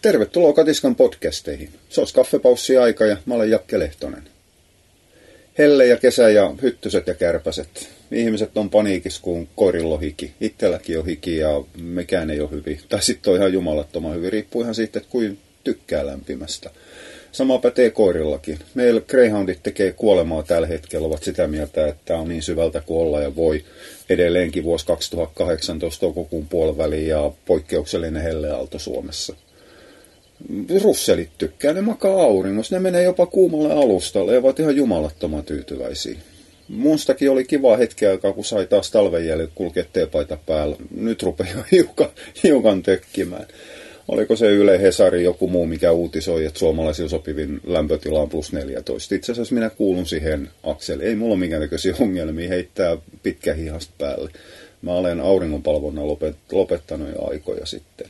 [0.00, 1.70] Tervetuloa Katiskan podcasteihin.
[1.88, 4.22] Se olisi kaffepaussi aika ja mä olen Jakke Lehtonen.
[5.58, 7.88] Helle ja kesä ja hyttyset ja kärpäset.
[8.12, 10.32] Ihmiset on paniikis, kun koirilla on hiki.
[10.40, 12.80] Itselläkin on hiki ja mekään ei ole hyvin.
[12.88, 14.32] Tai sitten on ihan jumalattoman hyvin.
[14.32, 16.70] Riippuu ihan siitä, että kuin tykkää lämpimästä.
[17.32, 18.58] Sama pätee koirillakin.
[18.74, 23.20] Meillä Greyhoundit tekee kuolemaa tällä hetkellä, ovat sitä mieltä, että on niin syvältä kuin olla
[23.20, 23.64] ja voi
[24.10, 29.34] edelleenkin vuosi 2018 toukokuun puoliväliin ja poikkeuksellinen helleaalto Suomessa.
[30.82, 36.18] Russelit tykkää, ne makaa auringossa, ne menee jopa kuumalle alustalle ja ovat ihan jumalattoman tyytyväisiä.
[36.68, 40.76] Mustakin oli kiva hetki aikaa, kun sai taas talven jälkeen kulkea teepaita päällä.
[40.96, 42.08] Nyt rupeaa hiukan,
[42.42, 43.46] hiukan tökkimään
[44.08, 49.14] oliko se Yle Hesari joku muu, mikä uutisoi, että suomalaisilla sopivin lämpötila on plus 14.
[49.14, 51.04] Itse asiassa minä kuulun siihen akseli.
[51.04, 54.30] Ei mulla minkäännäköisiä ongelmia heittää pitkä hihasta päälle.
[54.82, 58.06] Mä olen auringonpalvonnan lopet, lopettanut jo aikoja sitten.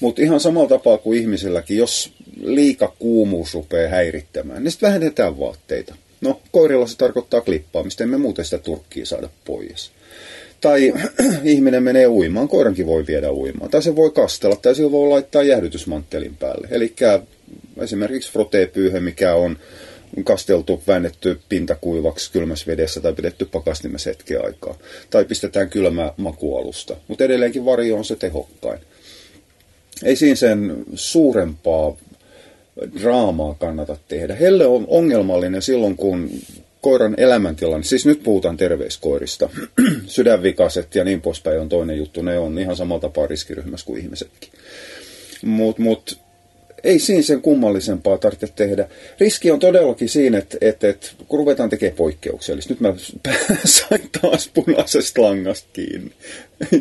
[0.00, 2.12] Mutta ihan samalla tapaa kuin ihmisilläkin, jos
[2.42, 5.94] liika kuumuus rupeaa häirittämään, niin sitten vähennetään vaatteita.
[6.20, 9.90] No, koirilla se tarkoittaa klippaamista, emme muuten sitä turkkia saada pois.
[10.60, 10.92] Tai
[11.44, 13.70] ihminen menee uimaan, koirankin voi viedä uimaan.
[13.70, 16.68] Tai se voi kastella, tai se voi laittaa jäähdytysmanttelin päälle.
[16.70, 16.94] Eli
[17.80, 19.58] esimerkiksi frotepyyhe, mikä on
[20.24, 24.78] kasteltu, väännetty pintakuivaksi kylmässä vedessä tai pidetty pakastimessa hetken aikaa.
[25.10, 26.96] Tai pistetään kylmä makualusta.
[27.08, 28.80] Mutta edelleenkin vario on se tehokkain.
[30.02, 31.96] Ei siinä sen suurempaa
[33.02, 34.34] draamaa kannata tehdä.
[34.34, 36.30] Helle on ongelmallinen silloin, kun
[36.80, 39.50] koiran elämäntilanne, siis nyt puhutaan terveiskoirista,
[40.06, 44.50] sydänvikaset ja niin poispäin on toinen juttu, ne on ihan samalla tapaa riskiryhmässä kuin ihmisetkin.
[45.44, 46.18] Mutta mut,
[46.84, 48.88] ei siinä sen kummallisempaa tarvitse tehdä.
[49.20, 52.94] Riski on todellakin siinä, että, että, että kun ruvetaan tekemään poikkeuksellista, nyt mä
[53.64, 56.10] sain taas punaisesta langasta kiinni.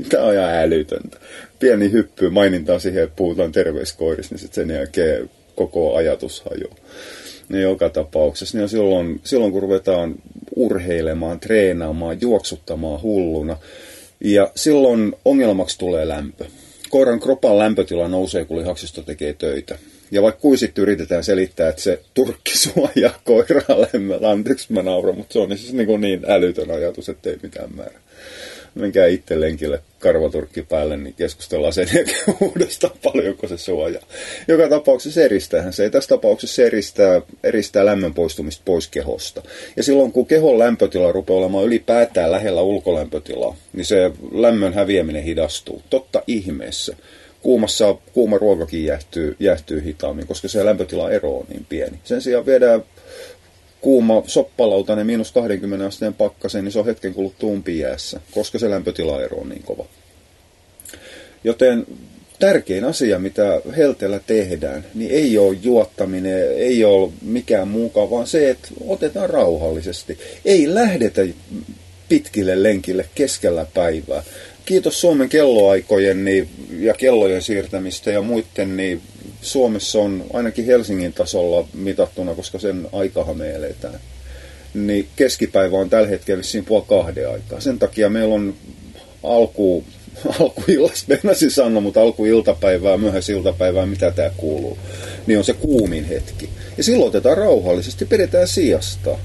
[0.09, 1.17] Tämä on ihan älytöntä.
[1.59, 6.75] Pieni hyppy mainintaan siihen, että puhutaan terveiskoirista, niin sen jälkeen koko ajatus hajoaa
[7.49, 10.15] niin joka tapauksessa, niin silloin, silloin kun ruvetaan
[10.55, 13.57] urheilemaan, treenaamaan, juoksuttamaan hulluna,
[14.19, 16.45] ja silloin ongelmaksi tulee lämpö.
[16.95, 19.77] Koiran kropan lämpötila nousee, kun lihaksisto tekee töitä.
[20.11, 25.17] Ja vaikka kuin sitten yritetään selittää, että se turkki suojaa koiraa lämmöllä, anteeksi mä nauran,
[25.17, 27.99] mutta se on siis niin, niin älytön ajatus, että ei mitään määrä
[28.75, 34.03] menkää itse lenkille karvaturkki päälle, niin keskustellaan sen jälkeen uudestaan paljonko se suojaa.
[34.47, 35.89] Joka tapauksessa eristäähän se.
[35.89, 39.41] Tässä tapauksessa se eristää, eristää lämmön poistumista pois kehosta.
[39.75, 45.81] Ja silloin kun kehon lämpötila rupeaa olemaan ylipäätään lähellä ulkolämpötilaa, niin se lämmön häviäminen hidastuu.
[45.89, 46.95] Totta ihmeessä
[47.41, 51.99] kuumassa kuuma ruokakin jäähtyy, jäähtyy hitaammin, koska se lämpötila ero on niin pieni.
[52.03, 52.83] Sen sijaan viedään
[53.85, 59.37] kuuma soppalautainen miinus 20 asteen pakkasen, niin se on hetken kuluttua jäässä, koska se lämpötilaero
[59.37, 59.85] on niin kova.
[61.43, 61.87] Joten
[62.39, 68.49] tärkein asia, mitä helteellä tehdään, niin ei ole juottaminen, ei ole mikään muukaan, vaan se,
[68.49, 70.19] että otetaan rauhallisesti.
[70.45, 71.21] Ei lähdetä
[72.09, 74.23] pitkille lenkille keskellä päivää.
[74.65, 79.01] Kiitos Suomen kelloaikojen niin, ja kellojen siirtämistä ja muiden, niin
[79.45, 83.99] Suomessa on ainakin Helsingin tasolla mitattuna, koska sen aikahan me eletään,
[84.73, 87.59] niin keskipäivä on tällä hetkellä siinä puoli kahden aikaa.
[87.59, 88.53] Sen takia meillä on
[89.23, 89.83] alku,
[90.39, 94.77] alkuillasta, meinasin sanoa, mutta alkuiltapäivää, myöhäisiltapäivää, mitä tämä kuuluu,
[95.27, 96.49] niin on se kuumin hetki.
[96.77, 99.17] Ja silloin otetaan rauhallisesti, pidetään sijasta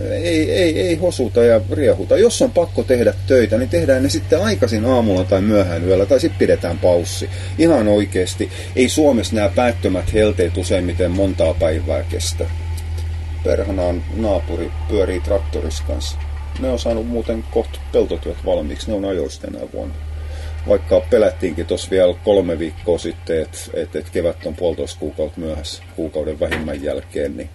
[0.00, 2.18] ei, ei, ei hosuta ja riehuta.
[2.18, 6.20] Jos on pakko tehdä töitä, niin tehdään ne sitten aikaisin aamulla tai myöhään yöllä, tai
[6.20, 7.30] sitten pidetään paussi.
[7.58, 8.50] Ihan oikeasti.
[8.76, 12.44] Ei Suomessa nämä päättömät helteet useimmiten montaa päivää kestä.
[13.44, 16.18] Perhanaan naapuri pyörii traktoris kanssa.
[16.60, 19.94] Ne on saanut muuten kohta peltotyöt valmiiksi, ne on ajoista enää vuonna.
[20.68, 25.82] Vaikka pelättiinkin tuossa vielä kolme viikkoa sitten, että et, et kevät on puolitoista kuukautta myöhässä
[25.96, 27.50] kuukauden vähimmän jälkeen, niin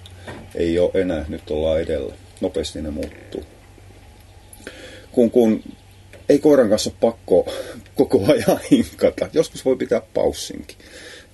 [0.56, 3.44] ei ole enää, nyt ollaan edellä nopeasti ne muuttuu.
[5.12, 5.64] Kun, kun
[6.30, 7.54] ei koiran kanssa ole pakko
[7.96, 9.30] koko ajan hinkata.
[9.34, 10.78] Joskus voi pitää paussinkin.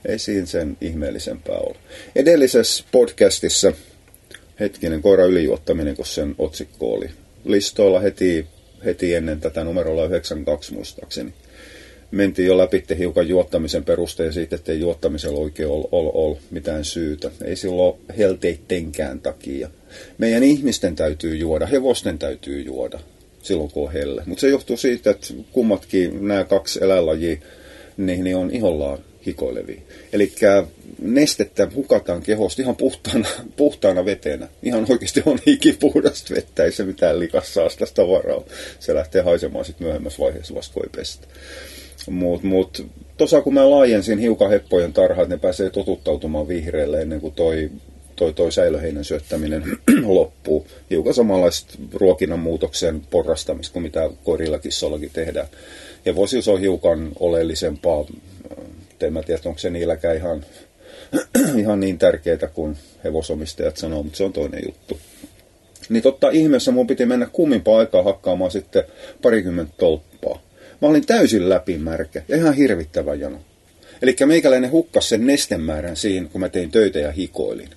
[0.05, 1.75] Ei siinä sen ihmeellisempää ole.
[2.15, 3.73] Edellisessä podcastissa
[4.59, 7.09] hetkinen koira ylijuottaminen, kun sen otsikko oli
[7.45, 8.47] listoilla heti,
[8.85, 11.33] heti ennen tätä numerolla 92 muistaakseni.
[12.11, 16.85] Mentiin jo läpi hiukan juottamisen perusteella siitä, että ei juottamisella oikein ole ol, ol mitään
[16.85, 17.31] syytä.
[17.43, 19.69] Ei silloin helteittenkään takia
[20.17, 22.99] meidän ihmisten täytyy juoda, hevosten täytyy juoda
[23.43, 24.23] silloin kun on helle.
[24.25, 27.37] Mutta se johtuu siitä, että kummatkin nämä kaksi eläinlajia
[27.97, 29.81] niin, niin on ihollaan hikoileviä.
[30.13, 30.31] Eli
[31.01, 34.47] nestettä hukataan kehosta ihan puhtaana, puhtaana vetenä.
[34.63, 38.43] Ihan oikeasti on hikipuhdasta vettä, ei se mitään likassa tästä tavaraa.
[38.79, 41.27] Se lähtee haisemaan sitten myöhemmässä vaiheessa vasta pestä.
[42.09, 42.87] Mutta mut,
[43.17, 47.71] tuossa kun mä laajensin hiukan heppojen tarhaa, että ne pääsee totuttautumaan vihreälle ennen kuin toi,
[48.15, 49.63] toi, toi säilöheinän syöttäminen
[50.05, 50.67] loppuu.
[50.89, 55.47] Hiukan samanlaista ruokinnan muutoksen porrastamista kuin mitä koirilla kissollakin tehdään.
[56.05, 58.05] Hevosius on hiukan oleellisempaa.
[59.01, 60.45] En mä tiedä, onko se niilläkään ihan,
[61.61, 64.97] ihan niin tärkeää kuin hevosomistajat sanoo, mutta se on toinen juttu.
[65.89, 68.83] Niin totta ihmeessä mun piti mennä kummimpaa aikaa hakkaamaan sitten
[69.21, 70.48] parikymmentä tolppaa.
[70.81, 73.39] Mä olin täysin läpimärkä ja ihan hirvittävä jano.
[74.01, 77.69] Eli meikäläinen hukkas sen nestemäärän siinä, kun mä tein töitä ja hikoilin.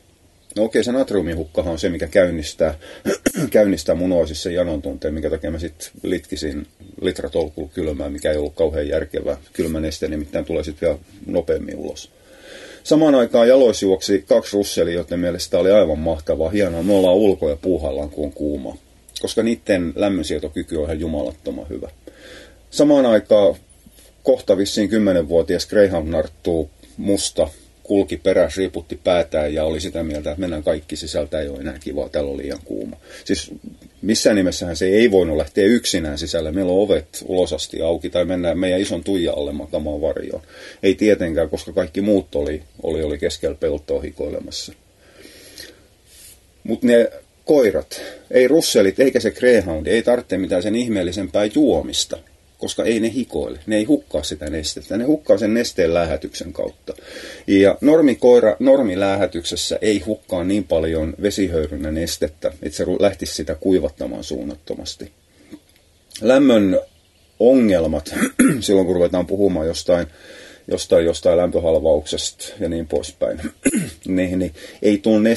[0.57, 2.75] No okei, se natriumihukkahan on se, mikä käynnistää,
[3.51, 6.67] käynnistää mun oisissa janon tunteen, minkä takia mä sitten litkisin
[7.01, 9.37] litratolkulla kylmää, mikä ei ollut kauhean järkevää.
[9.53, 12.11] Kylmä neste nimittäin tulee sitten vielä nopeammin ulos.
[12.83, 16.83] Samaan aikaan jaloissa juoksi kaksi russelia, joiden mielestä oli aivan mahtavaa, hienoa.
[16.83, 18.77] Me ollaan ulko- ja puuhallaan, kun on kuuma.
[19.21, 21.91] Koska niiden lämmönsietokyky on ihan jumalattoman hyvä.
[22.73, 23.55] Samaan aikaan
[24.23, 27.49] kohta vissiin kymmenenvuotias Greyhound narttuu musta
[27.83, 31.79] kulki perässä, riiputti päätään ja oli sitä mieltä, että mennään kaikki sisältä, ei ole enää
[31.79, 32.97] kivaa, täällä on liian kuuma.
[33.25, 33.51] Siis
[34.03, 36.53] missään nimessähän se ei voinut lähteä yksinään sisälle.
[36.53, 40.43] Meillä on ovet ulosasti auki tai mennään meidän ison tuija alle makamaan varjoon.
[40.83, 44.73] Ei tietenkään, koska kaikki muut oli, oli, oli keskellä peltoa hikoilemassa.
[46.65, 47.11] Mutta ne
[47.45, 52.19] koirat, ei russelit eikä se greyhound, ei tarvitse mitään sen ihmeellisempää juomista–
[52.63, 53.59] koska ei ne hikoile.
[53.67, 54.97] Ne ei hukkaa sitä nestettä.
[54.97, 56.95] Ne hukkaa sen nesteen lähetyksen kautta.
[57.47, 65.13] Ja normikoira normilähetyksessä ei hukkaa niin paljon vesihöyrynä nestettä, että se lähtisi sitä kuivattamaan suunnattomasti.
[66.21, 66.81] Lämmön
[67.39, 68.15] ongelmat,
[68.61, 70.07] silloin kun ruvetaan puhumaan jostain,
[70.69, 73.41] jostain, jostain lämpöhalvauksesta ja niin poispäin,
[74.05, 75.29] niin, niin ei tule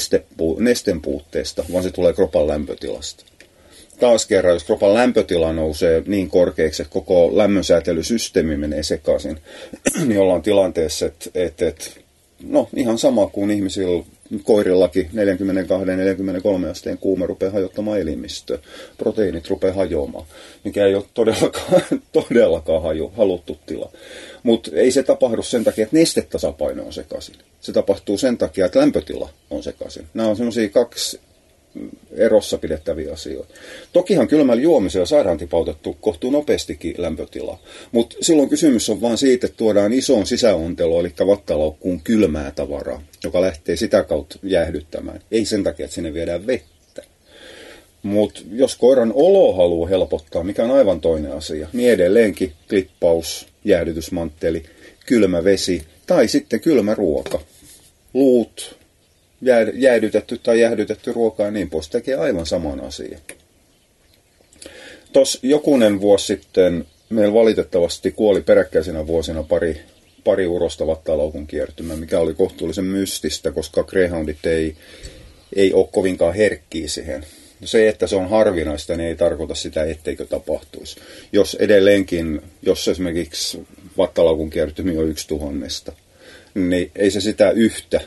[0.60, 3.34] nesten puutteesta, vaan se tulee kropan lämpötilasta
[4.00, 9.39] taas kerran, jos kropan lämpötila nousee niin korkeaksi, että koko lämmönsäätelysysteemi menee sekaisin,
[10.07, 11.86] niin ollaan tilanteessa, että, että, että
[12.44, 14.03] no ihan sama kuin ihmisillä
[14.44, 15.09] koirillakin
[16.65, 18.59] 42-43 asteen kuume rupeaa hajottamaan elimistöä.
[18.97, 20.25] Proteiinit rupeaa hajoamaan,
[20.63, 21.81] mikä ei ole todellakaan,
[22.12, 23.91] todellakaan haju, haluttu tila.
[24.44, 27.36] Mutta ei se tapahdu sen takia, että nestetasapaino on sekaisin.
[27.62, 30.07] Se tapahtuu sen takia, että lämpötila on sekaisin.
[30.13, 31.19] Nämä on semmoisia kaksi
[32.12, 33.54] erossa pidettäviä asioita.
[33.94, 37.60] Tokihan kylmällä juomisella saadaan tipautettu kohtuu nopeastikin lämpötila,
[37.92, 43.42] mutta silloin kysymys on vain siitä, että tuodaan isoon sisäonteloon, eli vattalaukkuun kylmää tavaraa, joka
[43.42, 45.22] lähtee sitä kautta jäähdyttämään.
[45.31, 46.75] Ei sen takia, että sinne viedään vettä.
[48.04, 54.63] Mutta jos koiran olo haluaa helpottaa, mikä on aivan toinen asia, niin edelleenkin klippaus, jäähdytysmantteli,
[55.06, 57.42] kylmä vesi tai sitten kylmä ruoka.
[58.13, 58.77] Luut,
[59.73, 63.21] jäädytetty tai jäähdytetty ruoka ja niin pois tekee aivan saman asian.
[65.13, 69.81] Tos jokunen vuosi sitten meillä valitettavasti kuoli peräkkäisinä vuosina pari,
[70.23, 74.75] pari urosta vattalaukun kiertymä, mikä oli kohtuullisen mystistä, koska greyhoundit ei,
[75.55, 77.25] ei ole kovinkaan herkkiä siihen.
[77.63, 80.95] Se, että se on harvinaista, niin ei tarkoita sitä, etteikö tapahtuisi.
[81.31, 83.67] Jos edelleenkin, jos esimerkiksi
[83.97, 85.93] vattalaukun kiertymi on yksi tuhannesta,
[86.55, 88.01] niin ei se sitä yhtä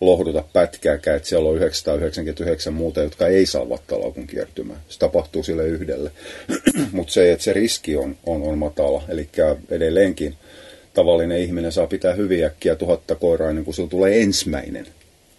[0.00, 4.80] lohduta pätkääkään, että siellä on 999 muuta, jotka ei saa vattalaukun kiertymään.
[4.88, 6.10] Se tapahtuu sille yhdelle.
[6.92, 9.28] Mutta se, että se riski on, on, on matala, eli
[9.70, 10.34] edelleenkin
[10.94, 14.86] tavallinen ihminen saa pitää hyviä äkkiä tuhatta koiraa ennen kuin sillä tulee ensimmäinen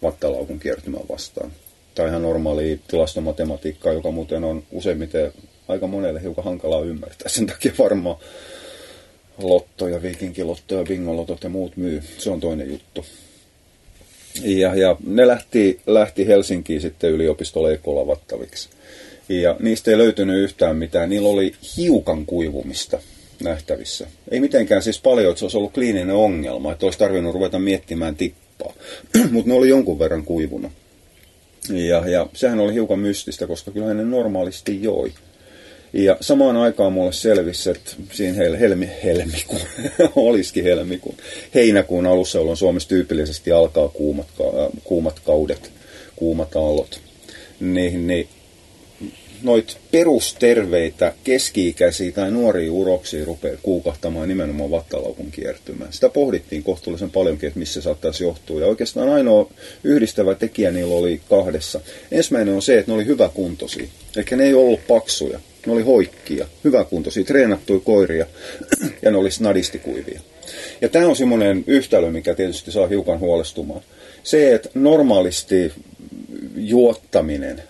[0.02, 1.52] vattalaukun kiertymä vastaan.
[1.94, 5.32] Tai ihan normaali tilastomatematiikkaa, joka muuten on useimmiten
[5.68, 7.28] aika monelle hiukan hankalaa ymmärtää.
[7.28, 8.16] Sen takia varmaan
[9.38, 12.02] lottoja, viikinkilottoja, bingolotot ja muut myy.
[12.18, 13.04] Se on toinen juttu.
[14.40, 18.68] Ja, ja ne lähti, lähti Helsinkiin sitten yliopistolle ekolavattaviksi.
[19.28, 21.10] Ja niistä ei löytynyt yhtään mitään.
[21.10, 22.98] Niillä oli hiukan kuivumista
[23.42, 24.06] nähtävissä.
[24.30, 28.16] Ei mitenkään siis paljon, että se olisi ollut kliininen ongelma, että olisi tarvinnut ruveta miettimään
[28.16, 28.72] tippaa.
[29.30, 30.72] Mutta ne oli jonkun verran kuivunut.
[31.68, 35.12] Ja, ja sehän oli hiukan mystistä, koska kyllähän ne normaalisti joi.
[35.92, 39.60] Ja samaan aikaan mulle selvisi, että siinä hel, helmi, helmikuun,
[40.16, 41.16] olisikin helmikuun,
[41.54, 44.26] heinäkuun alussa, jolloin Suomessa tyypillisesti alkaa kuumat,
[44.84, 45.72] kuumat kaudet,
[46.16, 47.00] kuumat aallot,
[47.60, 48.28] niin, niin
[49.42, 55.92] noit perusterveitä keski-ikäisiä tai nuoria uroksia rupeaa kuukahtamaan nimenomaan vattalaukun kiertymään.
[55.92, 58.60] Sitä pohdittiin kohtuullisen paljonkin, että missä saattaisi johtua.
[58.60, 59.50] Ja oikeastaan ainoa
[59.84, 61.80] yhdistävä tekijä niillä oli kahdessa.
[62.10, 63.86] Ensimmäinen on se, että ne oli hyväkuntoisia.
[64.16, 65.40] Eli ne ei ollut paksuja.
[65.66, 68.26] Ne oli hoikkia, hyväkuntoisia, treenattuja koiria
[69.02, 70.20] ja ne oli snadistikuivia.
[70.80, 73.80] Ja tämä on semmoinen yhtälö, mikä tietysti saa hiukan huolestumaan.
[74.22, 75.72] Se, että normaalisti
[76.56, 77.62] juottaminen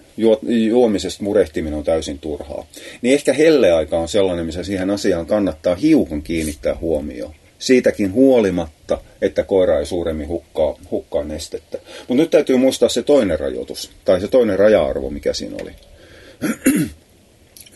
[0.69, 2.67] juomisesta murehtiminen on täysin turhaa.
[3.03, 7.35] Niin ehkä helleaika on sellainen, missä siihen asiaan kannattaa hiukan kiinnittää huomioon.
[7.59, 11.79] Siitäkin huolimatta, että koira ei suuremmin hukkaa, hukkaa nestettä.
[12.09, 15.71] Mutta nyt täytyy muistaa se toinen rajoitus, tai se toinen raja-arvo, mikä siinä oli.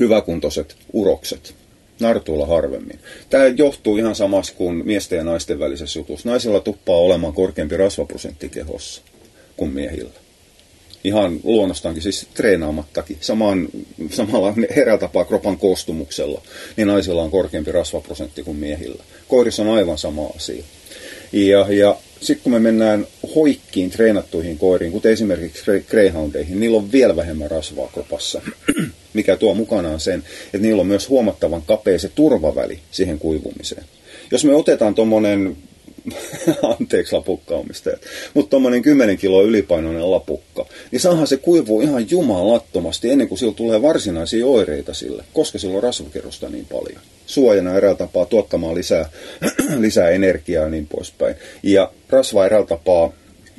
[0.01, 1.55] Hyväkuntoiset urokset.
[2.01, 2.99] Nartuilla harvemmin.
[3.31, 6.29] Tämä johtuu ihan samasta kuin miesten ja naisten välisessä jutussa.
[6.29, 9.03] Naisilla tuppaa olemaan korkeampi rasvaprosentti kehossa
[9.57, 10.27] kuin miehillä
[11.07, 13.69] ihan luonnostaankin, siis treenaamattakin, samaan,
[14.11, 16.43] samalla herätapaa kropan koostumuksella,
[16.77, 19.05] niin naisilla on korkeampi rasvaprosentti kuin miehillä.
[19.29, 20.65] Koirissa on aivan sama asia.
[21.33, 27.17] Ja, ja sitten kun me mennään hoikkiin treenattuihin koiriin, kuten esimerkiksi greyhoundeihin, niillä on vielä
[27.17, 28.43] vähemmän rasvaa kropassa,
[29.17, 33.85] mikä tuo mukanaan sen, että niillä on myös huomattavan kapea se turvaväli siihen kuivumiseen.
[34.31, 35.57] Jos me otetaan tuommoinen
[36.79, 38.01] anteeksi lapukkaomistajat,
[38.35, 43.55] mutta tuommoinen 10 kiloa ylipainoinen lapukka, niin saahan se kuivuu ihan jumalattomasti ennen kuin sillä
[43.55, 47.01] tulee varsinaisia oireita sille, koska sillä on rasvakerrosta niin paljon.
[47.27, 49.11] Suojana eräällä tapaa tuottamaan lisää,
[49.79, 51.37] lisää energiaa ja niin poispäin.
[51.63, 53.13] Ja rasva eräällä tapaa,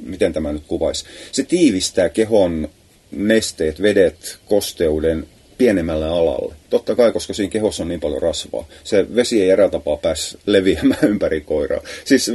[0.04, 2.70] miten tämä nyt kuvaisi, se tiivistää kehon
[3.12, 6.56] nesteet, vedet, kosteuden pienemmälle alalle.
[6.70, 8.68] Totta kai, koska siinä kehossa on niin paljon rasvaa.
[8.84, 11.82] Se vesi ei eräällä tapaa pääs leviämään ympäri koiraa.
[12.06, 12.32] Siis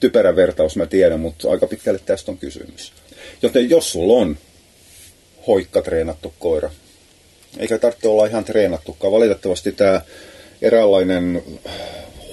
[0.00, 2.92] typerä vertaus mä tiedän, mutta aika pitkälle tästä on kysymys.
[3.42, 4.36] Joten jos sulla on
[5.46, 6.70] hoikka treenattu koira,
[7.58, 9.12] eikä tarvitse olla ihan treenattukaan.
[9.12, 10.00] Valitettavasti tämä
[10.62, 11.42] eräänlainen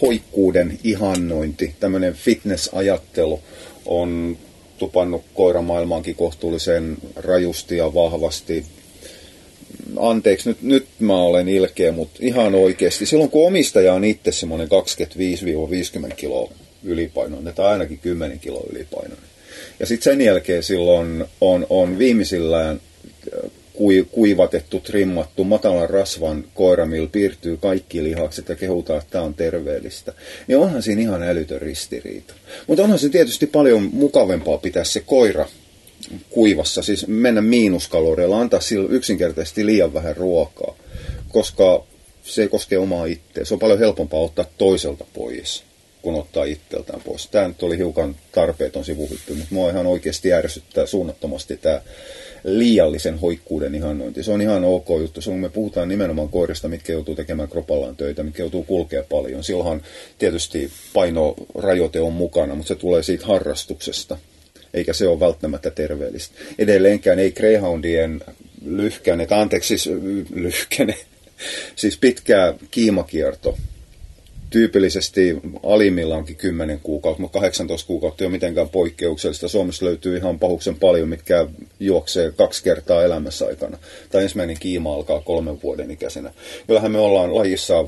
[0.01, 3.41] hoikkuuden ihannointi, tämmöinen fitness-ajattelu
[3.85, 4.37] on
[4.77, 8.65] tupannut koiramaailmaankin kohtuullisen rajusti ja vahvasti
[9.99, 14.67] anteeksi, nyt, nyt mä olen ilkeä, mutta ihan oikeasti, silloin kun omistaja on itse semmoinen
[16.11, 16.51] 25-50 kiloa
[16.83, 19.31] ylipainoinen, tai ainakin 10 kiloa ylipainoinen.
[19.79, 22.81] Ja sitten sen jälkeen silloin on, on viimeisillään
[23.33, 23.51] äh,
[24.11, 30.13] kuivatettu, trimmattu, matalan rasvan koira, millä piirtyy kaikki lihakset ja kehutaan, että tämä on terveellistä.
[30.47, 32.33] Niin onhan siinä ihan älytön ristiriita.
[32.67, 35.45] Mutta onhan se tietysti paljon mukavempaa pitää se koira
[36.29, 40.75] kuivassa, siis mennä miinuskaloreilla, antaa sille yksinkertaisesti liian vähän ruokaa,
[41.29, 41.83] koska
[42.23, 43.45] se ei koske omaa itseä.
[43.45, 45.63] Se on paljon helpompaa ottaa toiselta pois,
[46.01, 47.27] kun ottaa itseltään pois.
[47.27, 51.81] Tämä nyt oli hiukan tarpeeton sivuhyppy, mutta mua ihan oikeasti ärsyttää suunnattomasti tämä
[52.43, 54.23] liiallisen hoikkuuden ihannointi.
[54.23, 55.21] Se on ihan ok juttu.
[55.21, 59.43] Se on, me puhutaan nimenomaan koirista, mitkä joutuu tekemään kropallaan töitä, mitkä joutuu kulkea paljon.
[59.43, 59.81] Silloin
[60.17, 64.17] tietysti painorajoite on mukana, mutta se tulee siitä harrastuksesta
[64.73, 66.35] eikä se ole välttämättä terveellistä.
[66.59, 68.21] Edelleenkään ei Greyhoundien
[68.65, 69.89] lyhkäne, anteeksi siis
[70.33, 70.95] lyhkäne,
[71.75, 73.57] siis pitkä kiimakierto,
[74.51, 79.47] tyypillisesti alimmillaankin 10 kuukautta, mutta 18 kuukautta ei ole mitenkään poikkeuksellista.
[79.47, 81.47] Suomessa löytyy ihan pahuksen paljon, mitkä
[81.79, 83.77] juoksee kaksi kertaa elämässä aikana.
[84.09, 86.33] Tai ensimmäinen kiima alkaa kolmen vuoden ikäisenä.
[86.67, 87.85] Kyllähän me ollaan lajissa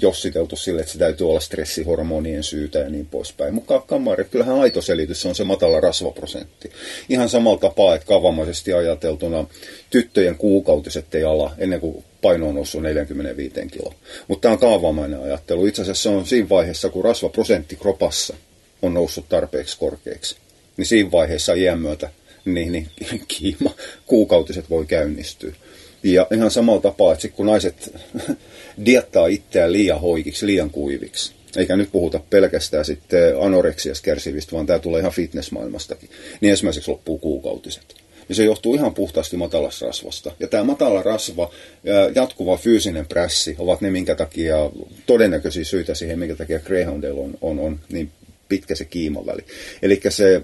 [0.00, 3.54] jossiteltu sille, että se täytyy olla stressihormonien syytä ja niin poispäin.
[3.54, 6.70] Mutta kamari, kyllähän aito selitys on se matala rasvaprosentti.
[7.08, 9.46] Ihan samalla tapaa, että kavamaisesti ajateltuna
[9.90, 13.94] tyttöjen kuukautiset ei ala ennen kuin paino on noussut 45 kiloa.
[14.28, 15.66] Mutta tämä on kaavamainen ajattelu.
[15.66, 18.34] Itse asiassa se on siinä vaiheessa, kun rasvaprosentti kropassa
[18.82, 20.36] on noussut tarpeeksi korkeaksi.
[20.76, 22.10] Niin siinä vaiheessa iän myötä
[22.44, 22.88] niin, niin
[23.28, 23.74] kiima,
[24.06, 25.52] kuukautiset voi käynnistyä.
[26.02, 27.94] Ja ihan samalla tapaa, että kun naiset
[28.86, 34.78] diettaa itseään liian hoikiksi, liian kuiviksi, eikä nyt puhuta pelkästään sitten anoreksias kärsivistä, vaan tämä
[34.78, 38.02] tulee ihan fitnessmaailmastakin, niin ensimmäiseksi loppuu kuukautiset.
[38.28, 40.32] Ja se johtuu ihan puhtaasti matalasta rasvasta.
[40.40, 41.50] Ja tämä matala rasva
[41.84, 44.56] ja jatkuva fyysinen prässi ovat ne, minkä takia
[45.06, 48.10] todennäköisiä syitä siihen, minkä takia Greyhoundilla on, on, on niin
[48.48, 49.44] pitkä se kiimaväli.
[49.82, 50.42] Eli se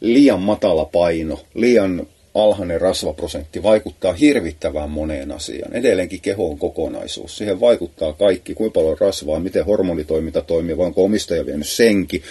[0.00, 2.06] liian matala paino, liian
[2.38, 5.72] alhainen rasvaprosentti vaikuttaa hirvittävään moneen asiaan.
[5.72, 7.36] Edelleenkin keho on kokonaisuus.
[7.36, 12.22] Siihen vaikuttaa kaikki, kuinka paljon rasvaa, miten hormonitoiminta toimii, vai onko omistaja vienyt senki,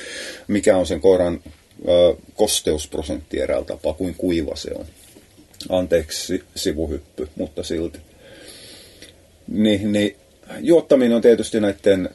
[0.48, 1.40] mikä on sen koiran
[1.88, 4.86] ö, kosteusprosentti eräällä tapaa, kuin kuiva se on.
[5.70, 8.00] Anteeksi sivuhyppy, mutta silti.
[9.48, 10.16] Niin, niin,
[10.60, 12.10] juottaminen on tietysti näiden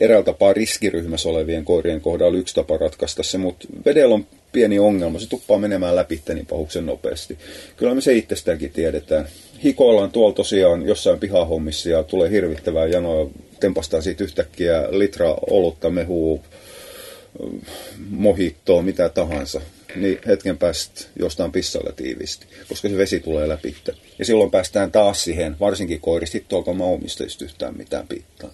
[0.00, 5.18] eräällä tapaa riskiryhmässä olevien koirien kohdalla yksi tapa ratkaista se, mutta vedellä on pieni ongelma,
[5.18, 7.38] se tuppaa menemään läpi niin pahuksen nopeasti.
[7.76, 9.28] Kyllä me se itsestäänkin tiedetään.
[9.64, 16.42] Hikoillaan tuolla tosiaan jossain pihahommissa ja tulee hirvittävää janoa, tempastaa siitä yhtäkkiä litra olutta, mehuu,
[18.10, 19.60] mohittoa, mitä tahansa,
[19.96, 23.76] niin hetken päästä jostain pissalle tiivisti, koska se vesi tulee läpi.
[24.18, 28.50] Ja silloin päästään taas siihen, varsinkin koiristi, tuolko mä omistajista yhtään mitään pittaa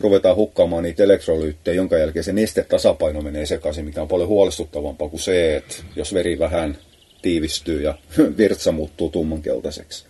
[0.00, 5.20] ruvetaan hukkaamaan niitä elektrolyyttejä, jonka jälkeen se nestetasapaino menee sekaisin, mikä on paljon huolestuttavampaa kuin
[5.20, 6.78] se, että jos veri vähän
[7.22, 7.98] tiivistyy ja
[8.38, 10.04] virtsa muuttuu tummankeltaiseksi.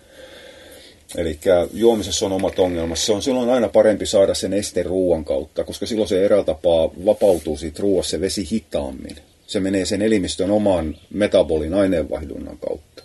[1.16, 1.38] Eli
[1.72, 2.98] juomisessa on omat ongelmat.
[2.98, 6.90] Se on silloin aina parempi saada sen este ruoan kautta, koska silloin se eräällä tapaa
[7.04, 9.16] vapautuu siitä ruoassa se vesi hitaammin.
[9.46, 13.02] Se menee sen elimistön oman metabolin aineenvaihdunnan kautta.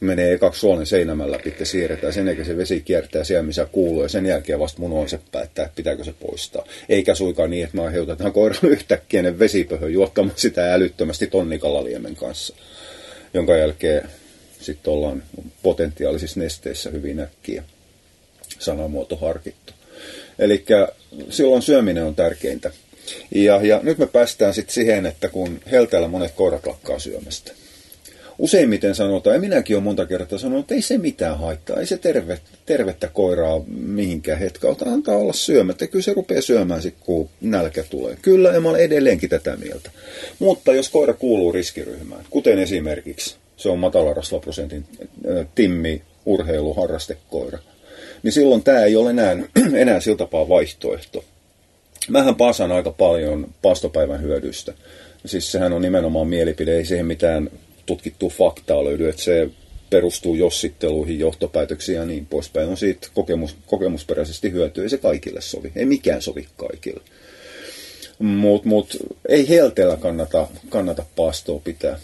[0.00, 4.08] Menee ekaksi suolen seinämän läpi, siirretään, sen jälkeen se vesi kiertää siellä, missä kuuluu, ja
[4.08, 6.66] sen jälkeen vasta mun on se päättää, pitääkö se poistaa.
[6.88, 12.54] Eikä suikaan niin, että me aiheutetaan koiran yhtäkkiä vesipöhö juottamaan sitä älyttömästi tonnikalaliemen kanssa,
[13.34, 14.08] jonka jälkeen
[14.60, 15.22] sitten ollaan
[15.62, 17.64] potentiaalisissa nesteissä hyvin äkkiä
[18.58, 19.72] sanamuoto harkittu.
[20.38, 20.64] Eli
[21.30, 22.70] silloin syöminen on tärkeintä.
[23.34, 27.52] Ja, ja nyt me päästään sitten siihen, että kun helteellä monet koirat lakkaa syömästä.
[28.40, 31.98] Useimmiten sanotaan, ja minäkin olen monta kertaa sanonut, että ei se mitään haittaa, ei se
[31.98, 35.86] terve, tervettä koiraa mihinkään hetkeltä, antaa olla syömättä.
[35.86, 38.16] Kyllä se rupeaa syömään sitten, kun nälkä tulee.
[38.22, 39.90] Kyllä, ja mä olen edelleenkin tätä mieltä.
[40.38, 44.84] Mutta jos koira kuuluu riskiryhmään, kuten esimerkiksi se on matalarasvaprosentin
[45.54, 47.58] timmi urheiluharrastekoira,
[48.22, 49.36] niin silloin tämä ei ole enää,
[49.74, 51.24] enää sillä tapaa vaihtoehto.
[52.08, 54.74] Mähän pasan aika paljon paastopäivän hyödyistä.
[55.26, 57.50] Siis sehän on nimenomaan mielipide, ei siihen mitään
[57.90, 59.48] tutkittua faktaa löydy, että se
[59.90, 62.68] perustuu jossitteluihin, johtopäätöksiin ja niin poispäin.
[62.68, 67.00] On siitä kokemus, kokemusperäisesti hyötyä, ei se kaikille sovi, ei mikään sovi kaikille.
[68.18, 68.96] Mutta mut,
[69.28, 71.98] ei helteellä kannata, kannata paastoa pitää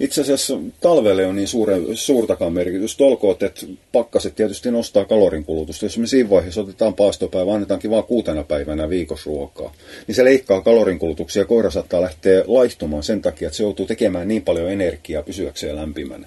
[0.00, 3.00] itse asiassa talvelle on niin suure, suurtakaan merkitys.
[3.00, 5.84] Olkoon, että pakkaset tietysti nostaa kalorin kulutusta.
[5.84, 9.74] Jos me siinä vaiheessa otetaan paastopäivä, annetaankin vain kuutena päivänä viikossa ruokaa,
[10.06, 13.86] niin se leikkaa kalorin kulutuksia ja koira saattaa lähteä laihtumaan sen takia, että se joutuu
[13.86, 16.26] tekemään niin paljon energiaa pysyäkseen lämpimänä.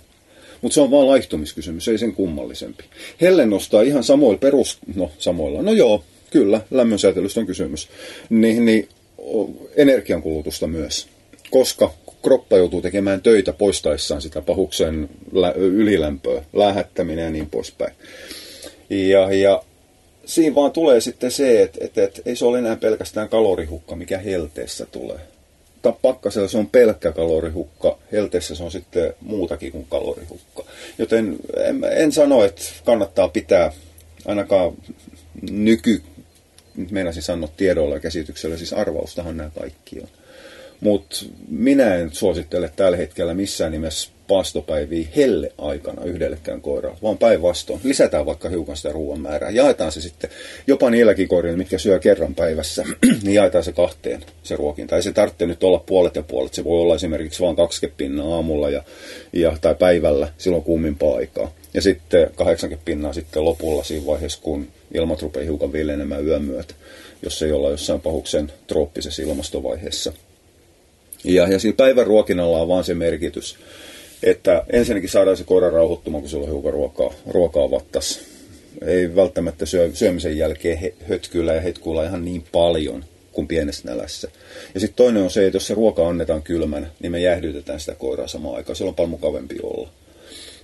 [0.61, 2.83] Mutta se on vain laihtumiskysymys, ei sen kummallisempi.
[3.21, 4.77] Helle nostaa ihan samoilla perus...
[4.95, 5.61] No, samoilla.
[5.61, 7.89] No joo, kyllä, lämmönsäätelystä on kysymys.
[8.29, 8.89] Niin, niin
[9.75, 11.07] energiankulutusta myös.
[11.51, 15.09] Koska kroppa joutuu tekemään töitä poistaessaan sitä pahuksen
[15.55, 17.93] ylilämpöä, lähettäminen ja niin poispäin.
[18.89, 19.63] Ja, ja
[20.25, 24.17] siinä vaan tulee sitten se, että, että, että ei se ole enää pelkästään kalorihukka, mikä
[24.17, 25.19] helteessä tulee.
[26.01, 30.63] Pakkasella se on pelkkä kalorihukka, helteessä se on sitten muutakin kuin kalorihukka.
[30.97, 33.71] Joten en, en sano, että kannattaa pitää
[34.25, 34.73] ainakaan
[35.51, 36.01] nyky,
[36.91, 40.07] meinasin sanoa tiedolla ja käsityksellä, siis arvaustahan nämä kaikki on.
[40.79, 41.15] Mutta
[41.49, 47.79] minä en suosittele tällä hetkellä missään nimessä paastopäiviä helle aikana yhdellekään koiraan, vaan päinvastoin.
[47.83, 49.49] Lisätään vaikka hiukan sitä ruoan määrää.
[49.49, 50.29] Jaetaan se sitten
[50.67, 52.85] jopa niilläkin koirilla, mitkä syö kerran päivässä,
[53.23, 54.95] niin jaetaan se kahteen se ruokinta.
[54.95, 56.53] Ei se tarvitse nyt olla puolet ja puolet.
[56.53, 58.83] Se voi olla esimerkiksi vain 20 pinnaa aamulla ja,
[59.33, 61.51] ja, tai päivällä silloin kuumimpaa aikaa.
[61.73, 66.73] Ja sitten 80 pinnaa sitten lopulla siinä vaiheessa, kun ilmat rupeaa hiukan viilenemään yön myötä,
[67.23, 70.13] jos ei olla jossain pahuksen trooppisessa ilmastovaiheessa–
[71.23, 73.57] ja, ja sillä päivän ruokinnalla on vaan se merkitys,
[74.23, 78.19] että ensinnäkin saadaan se koira rauhoittumaan, kun sillä on hiukan ruokaa, ruokaa vattas.
[78.85, 84.27] Ei välttämättä syö, syömisen jälkeen he, hötkyillä ja hetkuilla ihan niin paljon kuin pienessä nälässä.
[84.73, 87.95] Ja sitten toinen on se, että jos se ruoka annetaan kylmänä, niin me jäähdytetään sitä
[87.95, 88.75] koiraa samaan aikaan.
[88.75, 89.89] Silloin on paljon mukavampi olla.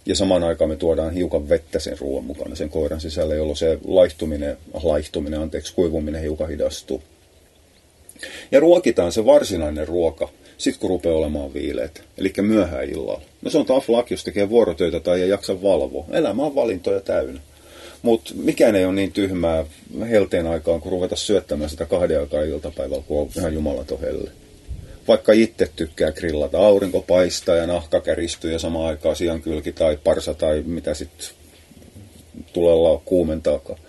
[0.05, 3.77] Ja samaan aikaan me tuodaan hiukan vettä sen ruoan mukana sen koiran sisälle, jolloin se
[3.87, 7.03] laihtuminen, laihtuminen, anteeksi, kuivuminen hiukan hidastuu.
[8.51, 10.29] Ja ruokitaan se varsinainen ruoka
[10.63, 13.21] sitten kun rupeaa olemaan viileet, eli myöhään illalla.
[13.41, 16.05] No se on tough luck, jos tekee vuorotöitä tai ei jaksa valvoa.
[16.11, 17.39] Elämä on valintoja täynnä.
[18.01, 19.65] Mutta mikään ei ole niin tyhmää
[20.09, 23.99] helteen aikaan, kun ruveta syöttämään sitä kahden aikaa iltapäivällä, kun on ihan jumalaton.
[25.07, 30.33] Vaikka itse tykkää grillata, aurinko paistaa ja nahka käristyy ja samaan aikaan siankylki tai parsa
[30.33, 31.27] tai mitä sitten
[32.53, 33.79] tulella kuumentaakaan,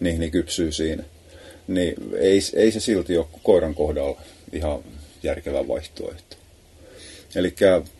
[0.00, 1.02] niin, niin kypsyy siinä.
[1.68, 4.20] Niin ei, ei se silti ole koiran kohdalla
[4.52, 4.80] ihan
[5.22, 6.36] järkevä vaihtoehto.
[7.34, 7.54] Eli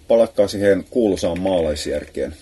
[0.08, 2.36] palatkaa siihen kuuluisaan maalaisjärkeen.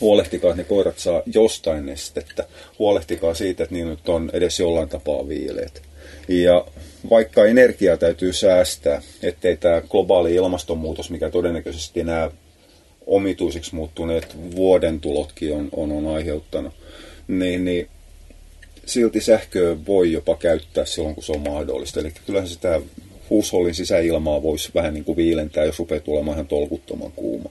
[0.00, 2.46] Huolehtikaa, että ne koirat saa jostain nestettä.
[2.78, 5.82] Huolehtikaa siitä, että niin nyt on edes jollain tapaa viileet.
[6.28, 6.66] Ja
[7.10, 12.30] vaikka energiaa täytyy säästää, ettei tämä globaali ilmastonmuutos, mikä todennäköisesti nämä
[13.06, 16.74] omituisiksi muuttuneet vuoden tulotkin on, on, on aiheuttanut,
[17.28, 17.88] niin, niin
[18.86, 22.00] silti sähköä voi jopa käyttää silloin, kun se on mahdollista.
[22.00, 22.80] Eli kyllähän sitä
[23.32, 27.50] huushollin sisäilmaa voisi vähän niin kuin viilentää, jos rupeaa tulemaan ihan tolkuttoman kuuma.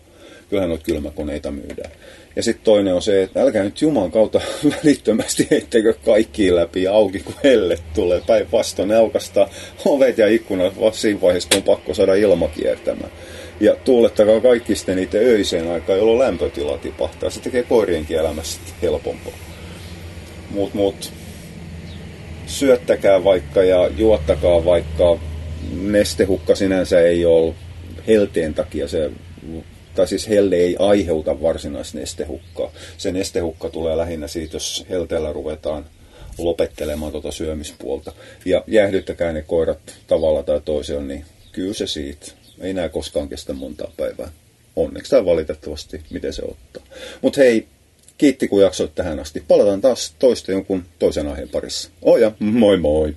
[0.50, 1.92] Kyllähän noita kylmäkoneita myydään.
[2.36, 4.42] Ja sitten toinen on se, että älkää nyt Juman kautta
[4.84, 8.22] välittömästi heittekö kaikki läpi auki, kun helle tulee.
[8.28, 9.50] Päinvastoin ne aukastaa
[9.86, 13.12] ovet ja ikkunat siinä vaiheessa, on pakko saada ilma kiertämään.
[13.60, 17.30] Ja tuulettakaa kaikki sitten niitä öiseen aikaan, jolloin lämpötila tipahtaa.
[17.30, 19.34] Se tekee koirienkin elämästä helpompaa.
[20.50, 21.12] Mut, mut,
[22.46, 25.20] syöttäkää vaikka ja juottakaa vaikka
[25.82, 27.54] nestehukka sinänsä ei ole
[28.08, 29.12] helteen takia se
[29.96, 32.72] tai siis helle ei aiheuta varsinaista nestehukkaa.
[32.98, 35.86] Se nestehukka tulee lähinnä siitä, jos helteellä ruvetaan
[36.38, 38.12] lopettelemaan tuota syömispuolta.
[38.46, 42.32] Ja jäähdyttäkää ne koirat tavalla tai toisella, niin kyllä se siitä.
[42.62, 44.32] Ei näe koskaan kestä monta päivää.
[44.76, 46.84] Onneksi tai valitettavasti, miten se ottaa.
[47.22, 47.68] Mutta hei,
[48.18, 49.44] kiitti kun jaksoit tähän asti.
[49.48, 51.90] Palataan taas toista jonkun toisen aiheen parissa.
[52.02, 53.16] Oja, moi moi!